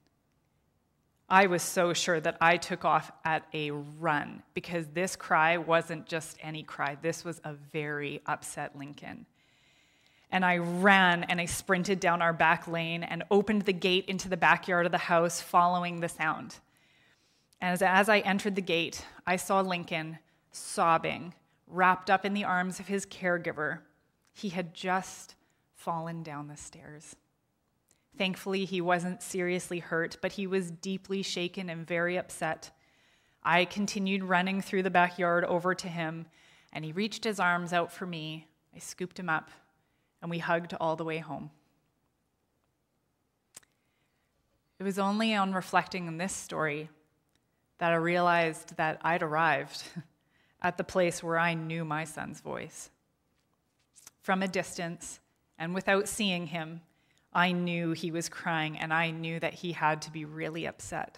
I 1.30 1.48
was 1.48 1.64
so 1.64 1.94
sure 1.94 2.20
that 2.20 2.38
I 2.42 2.58
took 2.58 2.86
off 2.86 3.12
at 3.24 3.46
a 3.54 3.72
run 3.72 4.44
because 4.54 4.88
this 4.88 5.16
cry 5.16 5.58
wasn't 5.58 6.06
just 6.06 6.38
any 6.42 6.64
cry. 6.64 6.98
This 7.02 7.24
was 7.24 7.42
a 7.44 7.54
very 7.54 8.22
upset 8.26 8.78
Lincoln. 8.78 9.26
And 10.30 10.44
I 10.44 10.58
ran 10.58 11.24
and 11.24 11.40
I 11.40 11.46
sprinted 11.46 12.00
down 12.00 12.22
our 12.22 12.34
back 12.34 12.68
lane 12.68 13.04
and 13.04 13.24
opened 13.32 13.64
the 13.64 13.74
gate 13.74 14.06
into 14.08 14.30
the 14.30 14.38
backyard 14.38 14.86
of 14.86 14.92
the 14.92 14.98
house, 14.98 15.40
following 15.40 16.00
the 16.00 16.10
sound. 16.10 16.56
And 17.62 17.72
as, 17.72 17.82
as 17.82 18.10
I 18.10 18.20
entered 18.20 18.56
the 18.56 18.62
gate, 18.62 19.06
I 19.26 19.38
saw 19.38 19.62
Lincoln 19.62 20.20
sobbing, 20.52 21.34
wrapped 21.68 22.10
up 22.10 22.26
in 22.26 22.34
the 22.34 22.44
arms 22.44 22.80
of 22.80 22.88
his 22.88 23.06
caregiver. 23.06 23.80
He 24.34 24.50
had 24.50 24.74
just 24.74 25.36
fallen 25.76 26.24
down 26.24 26.48
the 26.48 26.58
stairs. 26.58 27.16
Thankfully, 28.18 28.66
he 28.66 28.80
wasn't 28.80 29.24
seriously 29.24 29.80
hurt, 29.80 30.18
but 30.22 30.34
he 30.34 30.46
was 30.46 30.70
deeply 30.70 31.24
shaken 31.24 31.70
and 31.70 31.86
very 31.86 32.18
upset. 32.18 32.72
I 33.42 33.66
continued 33.66 34.24
running 34.24 34.62
through 34.62 34.84
the 34.84 34.90
backyard 34.92 35.44
over 35.46 35.74
to 35.74 35.88
him, 35.88 36.28
and 36.72 36.86
he 36.86 36.92
reached 36.92 37.24
his 37.24 37.40
arms 37.40 37.74
out 37.74 37.92
for 37.92 38.06
me. 38.06 38.48
I 38.76 38.80
scooped 38.80 39.18
him 39.18 39.30
up, 39.30 39.50
and 40.22 40.30
we 40.30 40.40
hugged 40.40 40.76
all 40.80 40.96
the 40.96 41.04
way 41.04 41.18
home. 41.18 41.50
It 44.80 44.84
was 44.84 45.00
only 45.00 45.34
on 45.34 45.54
reflecting 45.54 46.08
on 46.08 46.18
this 46.18 46.34
story 46.34 46.90
that 47.80 47.92
I 47.92 47.96
realized 47.96 48.78
that 48.78 49.00
I'd 49.02 49.24
arrived 49.24 49.84
at 50.62 50.78
the 50.78 50.84
place 50.84 51.24
where 51.24 51.40
I 51.40 51.54
knew 51.54 51.84
my 51.84 52.04
son's 52.04 52.42
voice. 52.42 52.90
From 54.22 54.44
a 54.44 54.48
distance, 54.48 55.20
and 55.58 55.74
without 55.74 56.08
seeing 56.08 56.48
him, 56.48 56.82
I 57.36 57.52
knew 57.52 57.92
he 57.92 58.12
was 58.12 58.30
crying 58.30 58.78
and 58.78 58.94
I 58.94 59.12
knew 59.12 59.40
that 59.40 59.54
he 59.54 59.72
had 59.72 60.02
to 60.04 60.12
be 60.12 60.26
really 60.26 60.66
upset. 60.66 61.18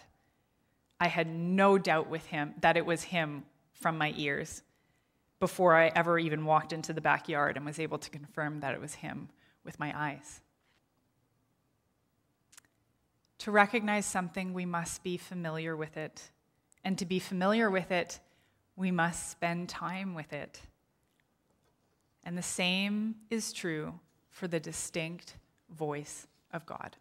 I 1.00 1.07
had 1.07 1.27
no 1.27 1.77
doubt 1.77 2.10
with 2.10 2.25
him 2.27 2.53
that 2.62 2.77
it 2.77 2.86
was 2.86 3.03
him 3.03 3.43
from 3.74 3.98
my 3.98 4.13
ears 4.15 4.63
before 5.39 5.75
I 5.75 5.88
ever 5.88 6.17
even 6.17 6.45
walked 6.45 6.72
into 6.72 6.93
the 6.93 7.01
backyard 7.01 7.57
and 7.57 7.65
was 7.65 7.79
able 7.79 7.98
to 7.98 8.10
confirm 8.10 8.62
that 8.62 8.74
it 8.74 8.81
was 8.81 8.95
him 8.95 9.29
with 9.63 9.79
my 9.79 9.93
eyes. 9.95 10.41
To 13.39 13.51
recognize 13.51 14.05
something, 14.05 14.53
we 14.53 14.65
must 14.65 15.03
be 15.03 15.17
familiar 15.17 15.75
with 15.75 15.98
it. 15.98 16.31
And 16.84 16.98
to 16.98 17.05
be 17.05 17.19
familiar 17.19 17.69
with 17.69 17.91
it, 17.91 18.19
we 18.75 18.91
must 18.91 19.29
spend 19.29 19.69
time 19.69 20.15
with 20.15 20.31
it. 20.31 20.62
And 22.24 22.38
the 22.38 22.41
same 22.41 23.15
is 23.29 23.51
true 23.51 24.00
for 24.29 24.48
the 24.48 24.60
distinct 24.60 25.36
voice 25.69 26.27
of 26.51 26.65
God. 26.65 26.95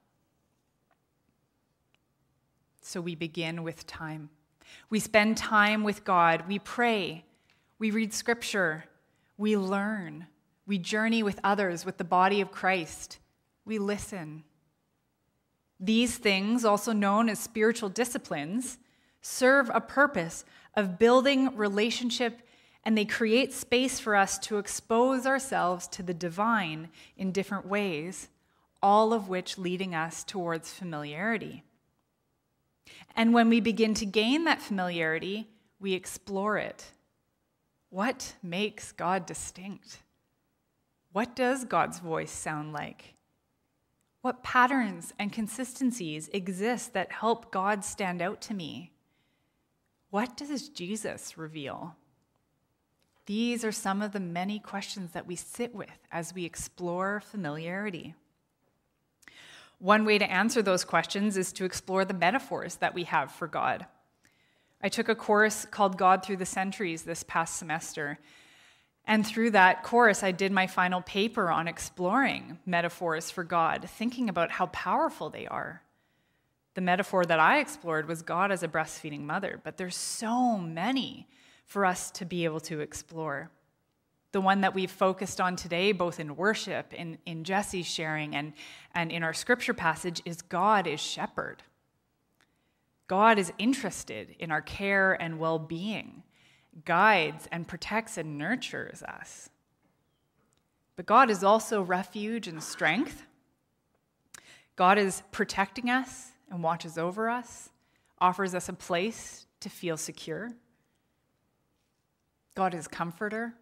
So 2.81 3.01
we 3.01 3.15
begin 3.15 3.63
with 3.63 3.87
time. 3.87 4.31
We 4.91 5.01
spend 5.01 5.37
time 5.37 5.85
with 5.85 6.05
God. 6.05 6.47
We 6.49 6.59
pray. 6.59 7.25
We 7.79 7.91
read 7.91 8.13
scripture. 8.13 8.85
We 9.37 9.57
learn. 9.57 10.27
We 10.67 10.79
journey 10.79 11.23
with 11.23 11.41
others, 11.43 11.85
with 11.85 11.99
the 11.99 12.05
body 12.05 12.41
of 12.41 12.53
Christ. 12.53 13.19
We 13.65 13.79
listen. 13.79 14.45
These 15.81 16.17
things, 16.17 16.65
also 16.65 16.93
known 16.93 17.29
as 17.29 17.39
spiritual 17.39 17.89
disciplines, 17.89 18.79
serve 19.21 19.71
a 19.73 19.81
purpose 19.81 20.45
of 20.75 20.99
building 20.99 21.57
relationship 21.57 22.41
and 22.85 22.97
they 22.97 23.05
create 23.05 23.53
space 23.53 23.99
for 23.99 24.15
us 24.15 24.39
to 24.41 24.59
expose 24.59 25.27
ourselves 25.27 25.89
to 25.89 26.03
the 26.03 26.13
divine 26.13 26.91
in 27.17 27.33
different 27.33 27.67
ways, 27.67 28.29
all 28.85 29.15
of 29.15 29.31
which 29.31 29.57
leading 29.57 29.95
us 29.95 30.23
towards 30.23 30.71
familiarity. 30.71 31.65
And 33.17 33.33
when 33.33 33.49
we 33.49 33.59
begin 33.59 33.95
to 33.95 34.05
gain 34.05 34.45
that 34.45 34.61
familiarity, 34.61 35.49
we 35.81 35.95
explore 35.95 36.59
it. 36.59 36.85
What 37.89 38.35
makes 38.43 38.93
God 38.93 39.25
distinct? 39.25 40.01
What 41.13 41.35
does 41.35 41.65
God's 41.65 41.99
voice 41.99 42.31
sound 42.31 42.75
like? 42.75 43.15
What 44.21 44.43
patterns 44.43 45.15
and 45.19 45.33
consistencies 45.33 46.29
exist 46.35 46.93
that 46.93 47.11
help 47.11 47.51
God 47.51 47.87
stand 47.87 48.21
out 48.21 48.43
to 48.43 48.55
me? 48.55 48.93
What 50.11 50.37
does 50.37 50.69
Jesus 50.69 51.39
reveal? 51.39 51.97
These 53.25 53.65
are 53.65 53.73
some 53.73 54.03
of 54.03 54.13
the 54.13 54.21
many 54.21 54.59
questions 54.59 55.13
that 55.13 55.27
we 55.27 55.37
sit 55.37 55.75
with 55.75 56.07
as 56.13 56.35
we 56.35 56.45
explore 56.45 57.23
familiarity. 57.23 58.15
One 59.85 60.07
way 60.07 60.17
to 60.17 60.33
answer 60.33 60.63
those 60.63 60.83
questions 60.83 61.37
is 61.37 61.53
to 61.53 61.67
explore 61.67 62.07
the 62.07 62.15
metaphors 62.15 62.77
that 62.77 62.95
we 62.95 63.05
have 63.05 63.31
for 63.31 63.47
God. 63.47 63.85
I 64.81 64.89
took 64.89 65.11
a 65.11 65.15
course 65.15 65.67
called 65.67 65.99
God 65.99 66.25
Through 66.25 66.39
the 66.39 66.47
Centuries 66.47 67.03
this 67.03 67.23
past 67.23 67.59
semester. 67.59 68.19
And 69.05 69.27
through 69.27 69.51
that 69.51 69.83
course, 69.83 70.23
I 70.23 70.33
did 70.33 70.53
my 70.53 70.67
final 70.69 71.03
paper 71.03 71.51
on 71.51 71.69
exploring 71.69 72.61
metaphors 72.65 73.31
for 73.31 73.45
God, 73.45 73.91
thinking 73.91 74.31
about 74.31 74.53
how 74.53 74.69
powerful 74.69 75.29
they 75.29 75.47
are. 75.47 75.83
The 76.73 76.81
metaphor 76.81 77.27
that 77.27 77.39
I 77.39 77.59
explored 77.59 78.09
was 78.09 78.23
God 78.23 78.51
as 78.51 78.63
a 78.63 78.69
breastfeeding 78.69 79.25
mother, 79.25 79.61
but 79.63 79.77
there's 79.77 79.97
so 79.97 80.57
many 80.57 81.29
for 81.67 81.85
us 81.85 82.11
to 82.13 82.25
be 82.25 82.47
able 82.47 82.61
to 82.61 82.81
explore. 82.81 83.51
The 84.35 84.41
one 84.41 84.63
that 84.63 84.75
we've 84.75 84.91
focused 84.91 85.41
on 85.41 85.55
today, 85.55 85.93
both 85.93 86.19
in 86.19 86.35
worship, 86.35 86.93
in, 86.93 87.19
in 87.25 87.45
Jesse's 87.45 87.87
sharing, 87.87 88.35
and, 88.35 88.53
and 88.93 89.13
in 89.13 89.23
our 89.23 89.33
scripture 89.33 89.75
passage, 89.75 90.21
is 90.25 90.43
God 90.43 90.89
is 90.89 90.99
shepherd. 90.99 91.63
God 93.07 93.39
is 93.39 93.53
interested 93.59 94.35
in 94.41 94.51
our 94.51 94.61
care 94.61 95.13
and 95.23 95.39
well 95.39 95.61
being, 95.61 96.25
guides 96.85 97.47
and 97.53 97.69
protects 97.69 98.19
and 98.19 98.37
nurtures 98.37 99.05
us. 99.05 99.51
But 100.97 101.07
God 101.07 101.31
is 101.31 101.45
also 101.45 101.81
refuge 101.81 102.49
and 102.49 102.61
strength. 102.61 103.23
God 104.75 104.99
is 104.99 105.23
protecting 105.31 105.89
us 105.89 106.33
and 106.51 106.61
watches 106.61 106.99
over 106.99 107.31
us, 107.31 107.71
offers 108.21 108.53
us 108.53 108.69
a 108.69 108.73
place 108.73 109.47
to 109.61 109.69
feel 109.69 109.97
secure. 109.97 110.51
God 112.57 112.75
is 112.75 112.89
comforter. 112.89 113.55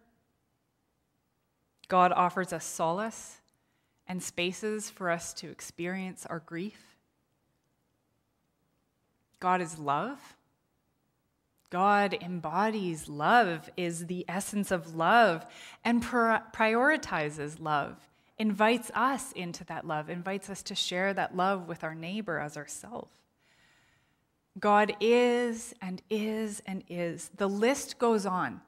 God 1.87 2.11
offers 2.11 2.53
us 2.53 2.65
solace 2.65 3.41
and 4.07 4.21
spaces 4.21 4.89
for 4.89 5.09
us 5.09 5.33
to 5.35 5.49
experience 5.49 6.25
our 6.25 6.39
grief. 6.39 6.97
God 9.39 9.61
is 9.61 9.77
love. 9.77 10.35
God 11.69 12.15
embodies 12.21 13.09
love, 13.09 13.69
is 13.75 14.05
the 14.05 14.25
essence 14.27 14.69
of 14.69 14.95
love, 14.95 15.45
and 15.83 16.03
prioritizes 16.03 17.59
love, 17.59 17.97
invites 18.37 18.91
us 18.93 19.31
into 19.31 19.63
that 19.65 19.87
love, 19.87 20.07
invites 20.07 20.51
us 20.51 20.61
to 20.63 20.75
share 20.75 21.13
that 21.15 21.35
love 21.35 21.67
with 21.67 21.83
our 21.83 21.95
neighbor 21.95 22.39
as 22.39 22.57
ourselves. 22.57 23.17
God 24.59 24.95
is 24.99 25.73
and 25.81 26.01
is 26.11 26.61
and 26.67 26.83
is. 26.89 27.31
The 27.37 27.49
list 27.49 27.97
goes 27.97 28.27
on. 28.27 28.61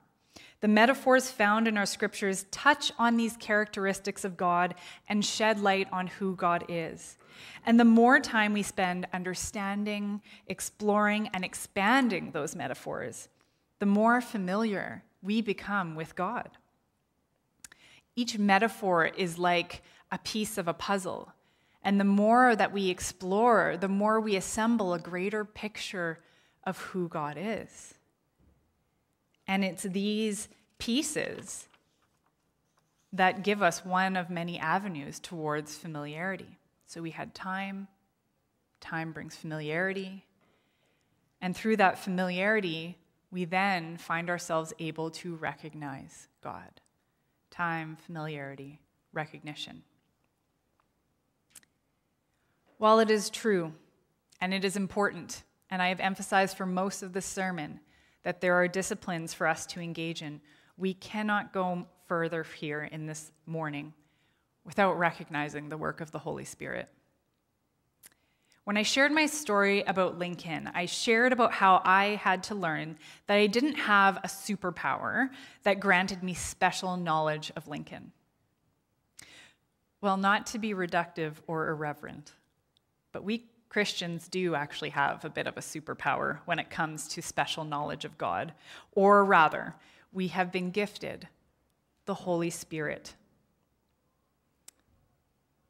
The 0.66 0.70
metaphors 0.70 1.30
found 1.30 1.68
in 1.68 1.78
our 1.78 1.86
scriptures 1.86 2.48
touch 2.50 2.92
on 2.98 3.18
these 3.18 3.38
characteristics 3.38 4.26
of 4.26 4.36
God 4.36 4.74
and 5.08 5.24
shed 5.24 5.60
light 5.60 5.88
on 5.92 6.08
who 6.08 6.36
God 6.36 6.66
is. 6.68 7.20
And 7.68 7.80
the 7.80 7.86
more 7.86 8.20
time 8.20 8.52
we 8.52 8.64
spend 8.64 9.06
understanding, 9.14 10.24
exploring, 10.48 11.30
and 11.36 11.46
expanding 11.46 12.32
those 12.32 12.56
metaphors, 12.56 13.30
the 13.78 13.86
more 13.86 14.22
familiar 14.22 15.04
we 15.22 15.40
become 15.40 15.94
with 15.94 16.16
God. 16.16 16.50
Each 18.16 18.40
metaphor 18.40 19.06
is 19.06 19.38
like 19.38 19.84
a 20.12 20.18
piece 20.18 20.58
of 20.58 20.68
a 20.68 20.74
puzzle. 20.74 21.32
And 21.84 22.00
the 22.00 22.06
more 22.06 22.56
that 22.56 22.74
we 22.74 22.90
explore, 22.90 23.78
the 23.80 23.88
more 23.88 24.20
we 24.20 24.36
assemble 24.36 24.96
a 24.96 25.00
greater 25.00 25.46
picture 25.46 26.18
of 26.64 26.80
who 26.80 27.08
God 27.08 27.38
is. 27.40 27.94
And 29.48 29.64
it's 29.64 29.84
these 29.84 30.48
pieces 30.78 31.68
that 33.14 33.44
give 33.44 33.62
us 33.62 33.86
one 33.86 34.18
of 34.18 34.30
many 34.30 34.60
avenues 34.60 35.20
towards 35.20 35.76
familiarity. 35.76 36.58
So 36.86 37.02
we 37.02 37.12
had 37.12 37.34
time, 37.34 37.88
time 38.82 39.12
brings 39.12 39.36
familiarity, 39.36 40.26
and 41.42 41.56
through 41.56 41.78
that 41.78 42.00
familiarity, 42.00 42.98
we 43.32 43.46
then 43.46 43.98
find 43.98 44.30
ourselves 44.30 44.74
able 44.80 45.12
to 45.12 45.36
recognize 45.36 46.28
God. 46.44 46.82
Time, 47.52 47.98
familiarity, 48.06 48.80
recognition. 49.14 49.84
While 52.78 53.00
it 53.00 53.10
is 53.10 53.30
true 53.30 53.74
and 54.42 54.54
it 54.54 54.66
is 54.66 54.76
important, 54.76 55.44
and 55.70 55.82
I 55.82 55.90
have 55.90 56.00
emphasized 56.00 56.58
for 56.58 56.66
most 56.66 57.02
of 57.04 57.14
this 57.14 57.26
sermon 57.26 57.80
that 58.26 58.42
there 58.42 58.56
are 58.56 58.68
disciplines 58.68 59.36
for 59.36 59.46
us 59.46 59.68
to 59.68 59.80
engage 59.80 60.24
in, 60.24 60.42
we 60.78 60.96
cannot 60.96 61.54
go 61.54 61.86
further 62.08 62.44
here 62.44 62.84
in 62.84 63.06
this 63.06 63.32
morning 63.46 63.94
without 64.66 64.98
recognizing 64.98 65.70
the 65.70 65.78
work 65.78 66.02
of 66.02 66.10
the 66.10 66.18
Holy 66.20 66.44
Spirit. 66.44 66.90
When 68.64 68.78
I 68.78 68.82
shared 68.82 69.12
my 69.12 69.28
story 69.28 69.84
about 69.84 70.18
Lincoln, 70.18 70.72
I 70.74 70.88
shared 70.88 71.34
about 71.34 71.54
how 71.54 71.84
I 71.86 72.16
had 72.16 72.42
to 72.46 72.56
learn 72.56 72.98
that 73.28 73.36
I 73.36 73.46
didn't 73.46 73.76
have 73.76 74.18
a 74.18 74.28
superpower 74.28 75.30
that 75.62 75.80
granted 75.80 76.24
me 76.24 76.34
special 76.34 76.98
knowledge 76.98 77.52
of 77.56 77.68
Lincoln. 77.68 78.12
Well, 80.02 80.18
not 80.18 80.48
to 80.48 80.58
be 80.58 80.74
reductive 80.74 81.34
or 81.46 81.70
irreverent, 81.70 82.32
but 83.12 83.24
we 83.24 83.46
Christians 83.70 84.28
do 84.28 84.56
actually 84.56 84.92
have 84.92 85.26
a 85.26 85.30
bit 85.30 85.48
of 85.48 85.58
a 85.58 85.62
superpower 85.62 86.40
when 86.46 86.60
it 86.60 86.70
comes 86.70 87.08
to 87.10 87.22
special 87.22 87.64
knowledge 87.64 88.06
of 88.06 88.18
God. 88.18 88.54
Or 88.94 89.26
rather, 89.26 89.76
we 90.14 90.30
have 90.30 90.52
been 90.52 90.72
gifted 90.72 91.28
the 92.06 92.14
Holy 92.14 92.50
Spirit, 92.50 93.16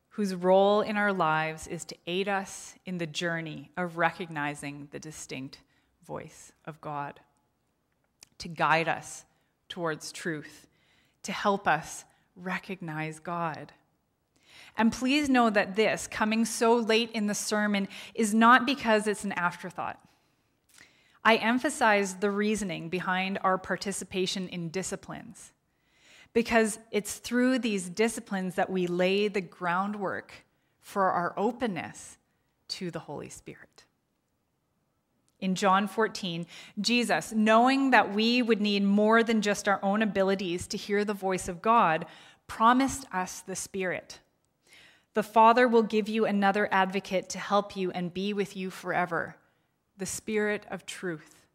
whose 0.10 0.36
role 0.36 0.82
in 0.82 0.98
our 0.98 1.14
lives 1.14 1.66
is 1.66 1.86
to 1.86 1.96
aid 2.06 2.28
us 2.28 2.76
in 2.86 2.98
the 2.98 3.08
journey 3.08 3.72
of 3.76 3.98
recognizing 3.98 4.88
the 4.92 5.00
distinct 5.00 5.60
voice 6.06 6.52
of 6.66 6.80
God, 6.82 7.20
to 8.38 8.48
guide 8.48 8.88
us 8.88 9.26
towards 9.70 10.12
truth, 10.12 10.68
to 11.24 11.32
help 11.32 11.68
us 11.68 12.06
recognize 12.36 13.20
God. 13.20 13.72
And 14.78 14.92
please 14.92 15.30
know 15.30 15.50
that 15.50 15.76
this, 15.76 16.08
coming 16.08 16.46
so 16.46 16.76
late 16.76 17.12
in 17.12 17.28
the 17.28 17.36
sermon, 17.36 17.88
is 18.14 18.34
not 18.34 18.66
because 18.66 19.08
it's 19.08 19.24
an 19.24 19.32
afterthought. 19.34 20.00
I 21.24 21.38
emphasize 21.38 22.16
the 22.16 22.30
reasoning 22.30 22.90
behind 22.90 23.40
our 23.44 23.58
participation 23.58 24.48
in 24.48 24.70
disciplines 24.70 25.52
because 26.34 26.78
it's 26.92 27.16
through 27.16 27.60
these 27.60 27.90
disciplines 27.90 28.56
that 28.56 28.70
we 28.70 28.86
lay 28.86 29.28
the 29.28 29.42
groundwork 29.42 30.34
for 30.82 31.10
our 31.10 31.34
openness 31.38 32.18
to 32.68 32.92
the 32.92 33.00
Holy 33.00 33.30
Spirit. 33.30 33.86
In 35.40 35.56
John 35.56 35.88
14, 35.88 36.46
Jesus, 36.80 37.32
knowing 37.32 37.92
that 37.92 38.14
we 38.14 38.42
would 38.42 38.62
need 38.62 38.84
more 38.84 39.24
than 39.24 39.42
just 39.42 39.68
our 39.68 39.80
own 39.82 40.02
abilities 40.02 40.68
to 40.68 40.78
hear 40.78 41.06
the 41.06 41.14
voice 41.14 41.48
of 41.48 41.62
God, 41.62 42.06
promised 42.48 43.06
us 43.14 43.42
the 43.42 43.56
Spirit. 43.56 44.20
The 45.16 45.24
Father 45.24 45.66
will 45.68 45.84
give 45.84 46.10
you 46.10 46.26
another 46.26 46.68
advocate 46.72 47.30
to 47.30 47.40
help 47.40 47.76
you 47.76 47.90
and 47.92 48.14
be 48.14 48.34
with 48.34 48.56
you 48.56 48.70
forever 48.70 49.38
the 49.98 50.06
Spirit 50.06 50.66
of 50.70 50.86
truth. 50.86 51.46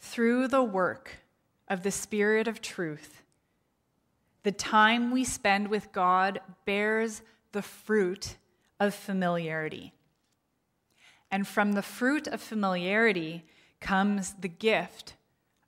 Through 0.00 0.48
the 0.48 0.62
work 0.62 1.18
of 1.68 1.82
the 1.82 1.90
Spirit 1.90 2.48
of 2.48 2.62
truth, 2.62 3.22
the 4.44 4.52
time 4.52 5.10
we 5.10 5.24
spend 5.24 5.68
with 5.68 5.92
God 5.92 6.40
bears 6.64 7.20
the 7.52 7.60
fruit 7.60 8.36
of 8.80 8.94
familiarity. 8.94 9.92
And 11.30 11.46
from 11.46 11.72
the 11.72 11.82
fruit 11.82 12.26
of 12.26 12.40
familiarity 12.40 13.44
comes 13.78 14.34
the 14.40 14.48
gift 14.48 15.16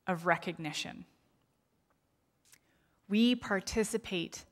of 0.07 0.25
recognition. 0.25 1.05
We 3.07 3.35
participate 3.35 4.47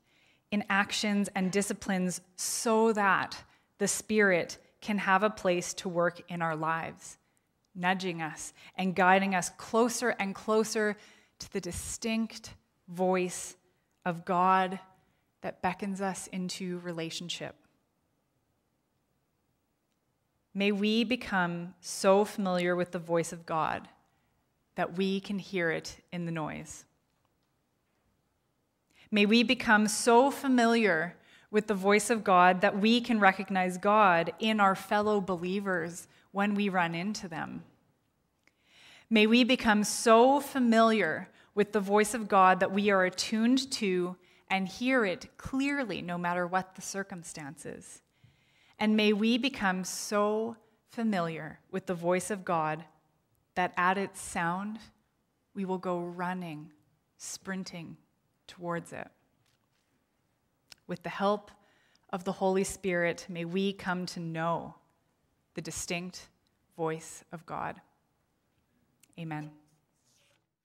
in 0.55 0.63
actions 0.69 1.29
and 1.35 1.51
disciplines 1.51 2.21
so 2.37 2.93
that 2.93 3.43
the 3.77 3.89
Spirit 3.89 4.57
can 4.79 4.97
have 4.97 5.21
a 5.21 5.29
place 5.29 5.73
to 5.73 5.89
work 5.89 6.21
in 6.29 6.41
our 6.41 6.55
lives, 6.55 7.17
nudging 7.75 8.21
us 8.21 8.53
and 8.77 8.95
guiding 8.95 9.35
us 9.35 9.49
closer 9.57 10.11
and 10.11 10.33
closer 10.33 10.95
to 11.39 11.51
the 11.51 11.59
distinct 11.59 12.53
voice 12.87 13.57
of 14.05 14.23
God 14.23 14.79
that 15.41 15.61
beckons 15.61 15.99
us 15.99 16.27
into 16.27 16.79
relationship. 16.79 17.55
May 20.53 20.71
we 20.71 21.03
become 21.03 21.73
so 21.81 22.23
familiar 22.23 22.77
with 22.77 22.91
the 22.91 22.99
voice 22.99 23.33
of 23.33 23.45
God 23.45 23.89
that 24.75 24.97
we 24.97 25.19
can 25.19 25.37
hear 25.37 25.69
it 25.69 25.97
in 26.13 26.25
the 26.25 26.31
noise. 26.31 26.85
May 29.15 29.25
we 29.25 29.43
become 29.43 29.87
so 29.87 30.29
familiar 30.29 31.15
with 31.49 31.67
the 31.67 31.73
voice 31.73 32.09
of 32.09 32.25
God 32.25 32.59
that 32.59 32.77
we 32.77 32.99
can 32.99 33.17
recognize 33.17 33.77
God 33.77 34.33
in 34.39 34.59
our 34.59 34.75
fellow 34.75 35.21
believers 35.21 36.09
when 36.33 36.53
we 36.53 36.67
run 36.67 36.93
into 36.93 37.29
them. 37.29 37.63
May 39.09 39.25
we 39.25 39.45
become 39.45 39.85
so 39.85 40.41
familiar 40.41 41.29
with 41.53 41.71
the 41.71 41.79
voice 41.79 42.13
of 42.13 42.27
God 42.27 42.59
that 42.59 42.73
we 42.73 42.89
are 42.89 43.05
attuned 43.05 43.71
to 43.71 44.17
and 44.49 44.67
hear 44.67 45.05
it 45.05 45.37
clearly 45.37 46.01
no 46.01 46.17
matter 46.17 46.45
what 46.45 46.75
the 46.75 46.81
circumstances. 46.81 48.01
And 48.79 48.97
may 48.97 49.13
we 49.13 49.37
become 49.37 49.85
so 49.85 50.57
familiar 50.89 51.61
with 51.71 51.85
the 51.85 51.93
voice 51.93 52.31
of 52.31 52.43
God 52.43 52.83
that 53.55 53.71
at 53.77 53.97
its 53.97 54.19
sound, 54.19 54.77
we 55.53 55.63
will 55.63 55.77
go 55.77 55.99
running, 56.01 56.73
sprinting 57.17 57.95
towards 58.47 58.93
it. 58.93 59.07
With 60.87 61.03
the 61.03 61.09
help 61.09 61.51
of 62.11 62.23
the 62.23 62.33
Holy 62.33 62.63
Spirit, 62.63 63.25
may 63.29 63.45
we 63.45 63.73
come 63.73 64.05
to 64.07 64.19
know 64.19 64.75
the 65.55 65.61
distinct 65.61 66.27
voice 66.77 67.23
of 67.31 67.45
God. 67.45 67.81
Amen. 69.19 69.51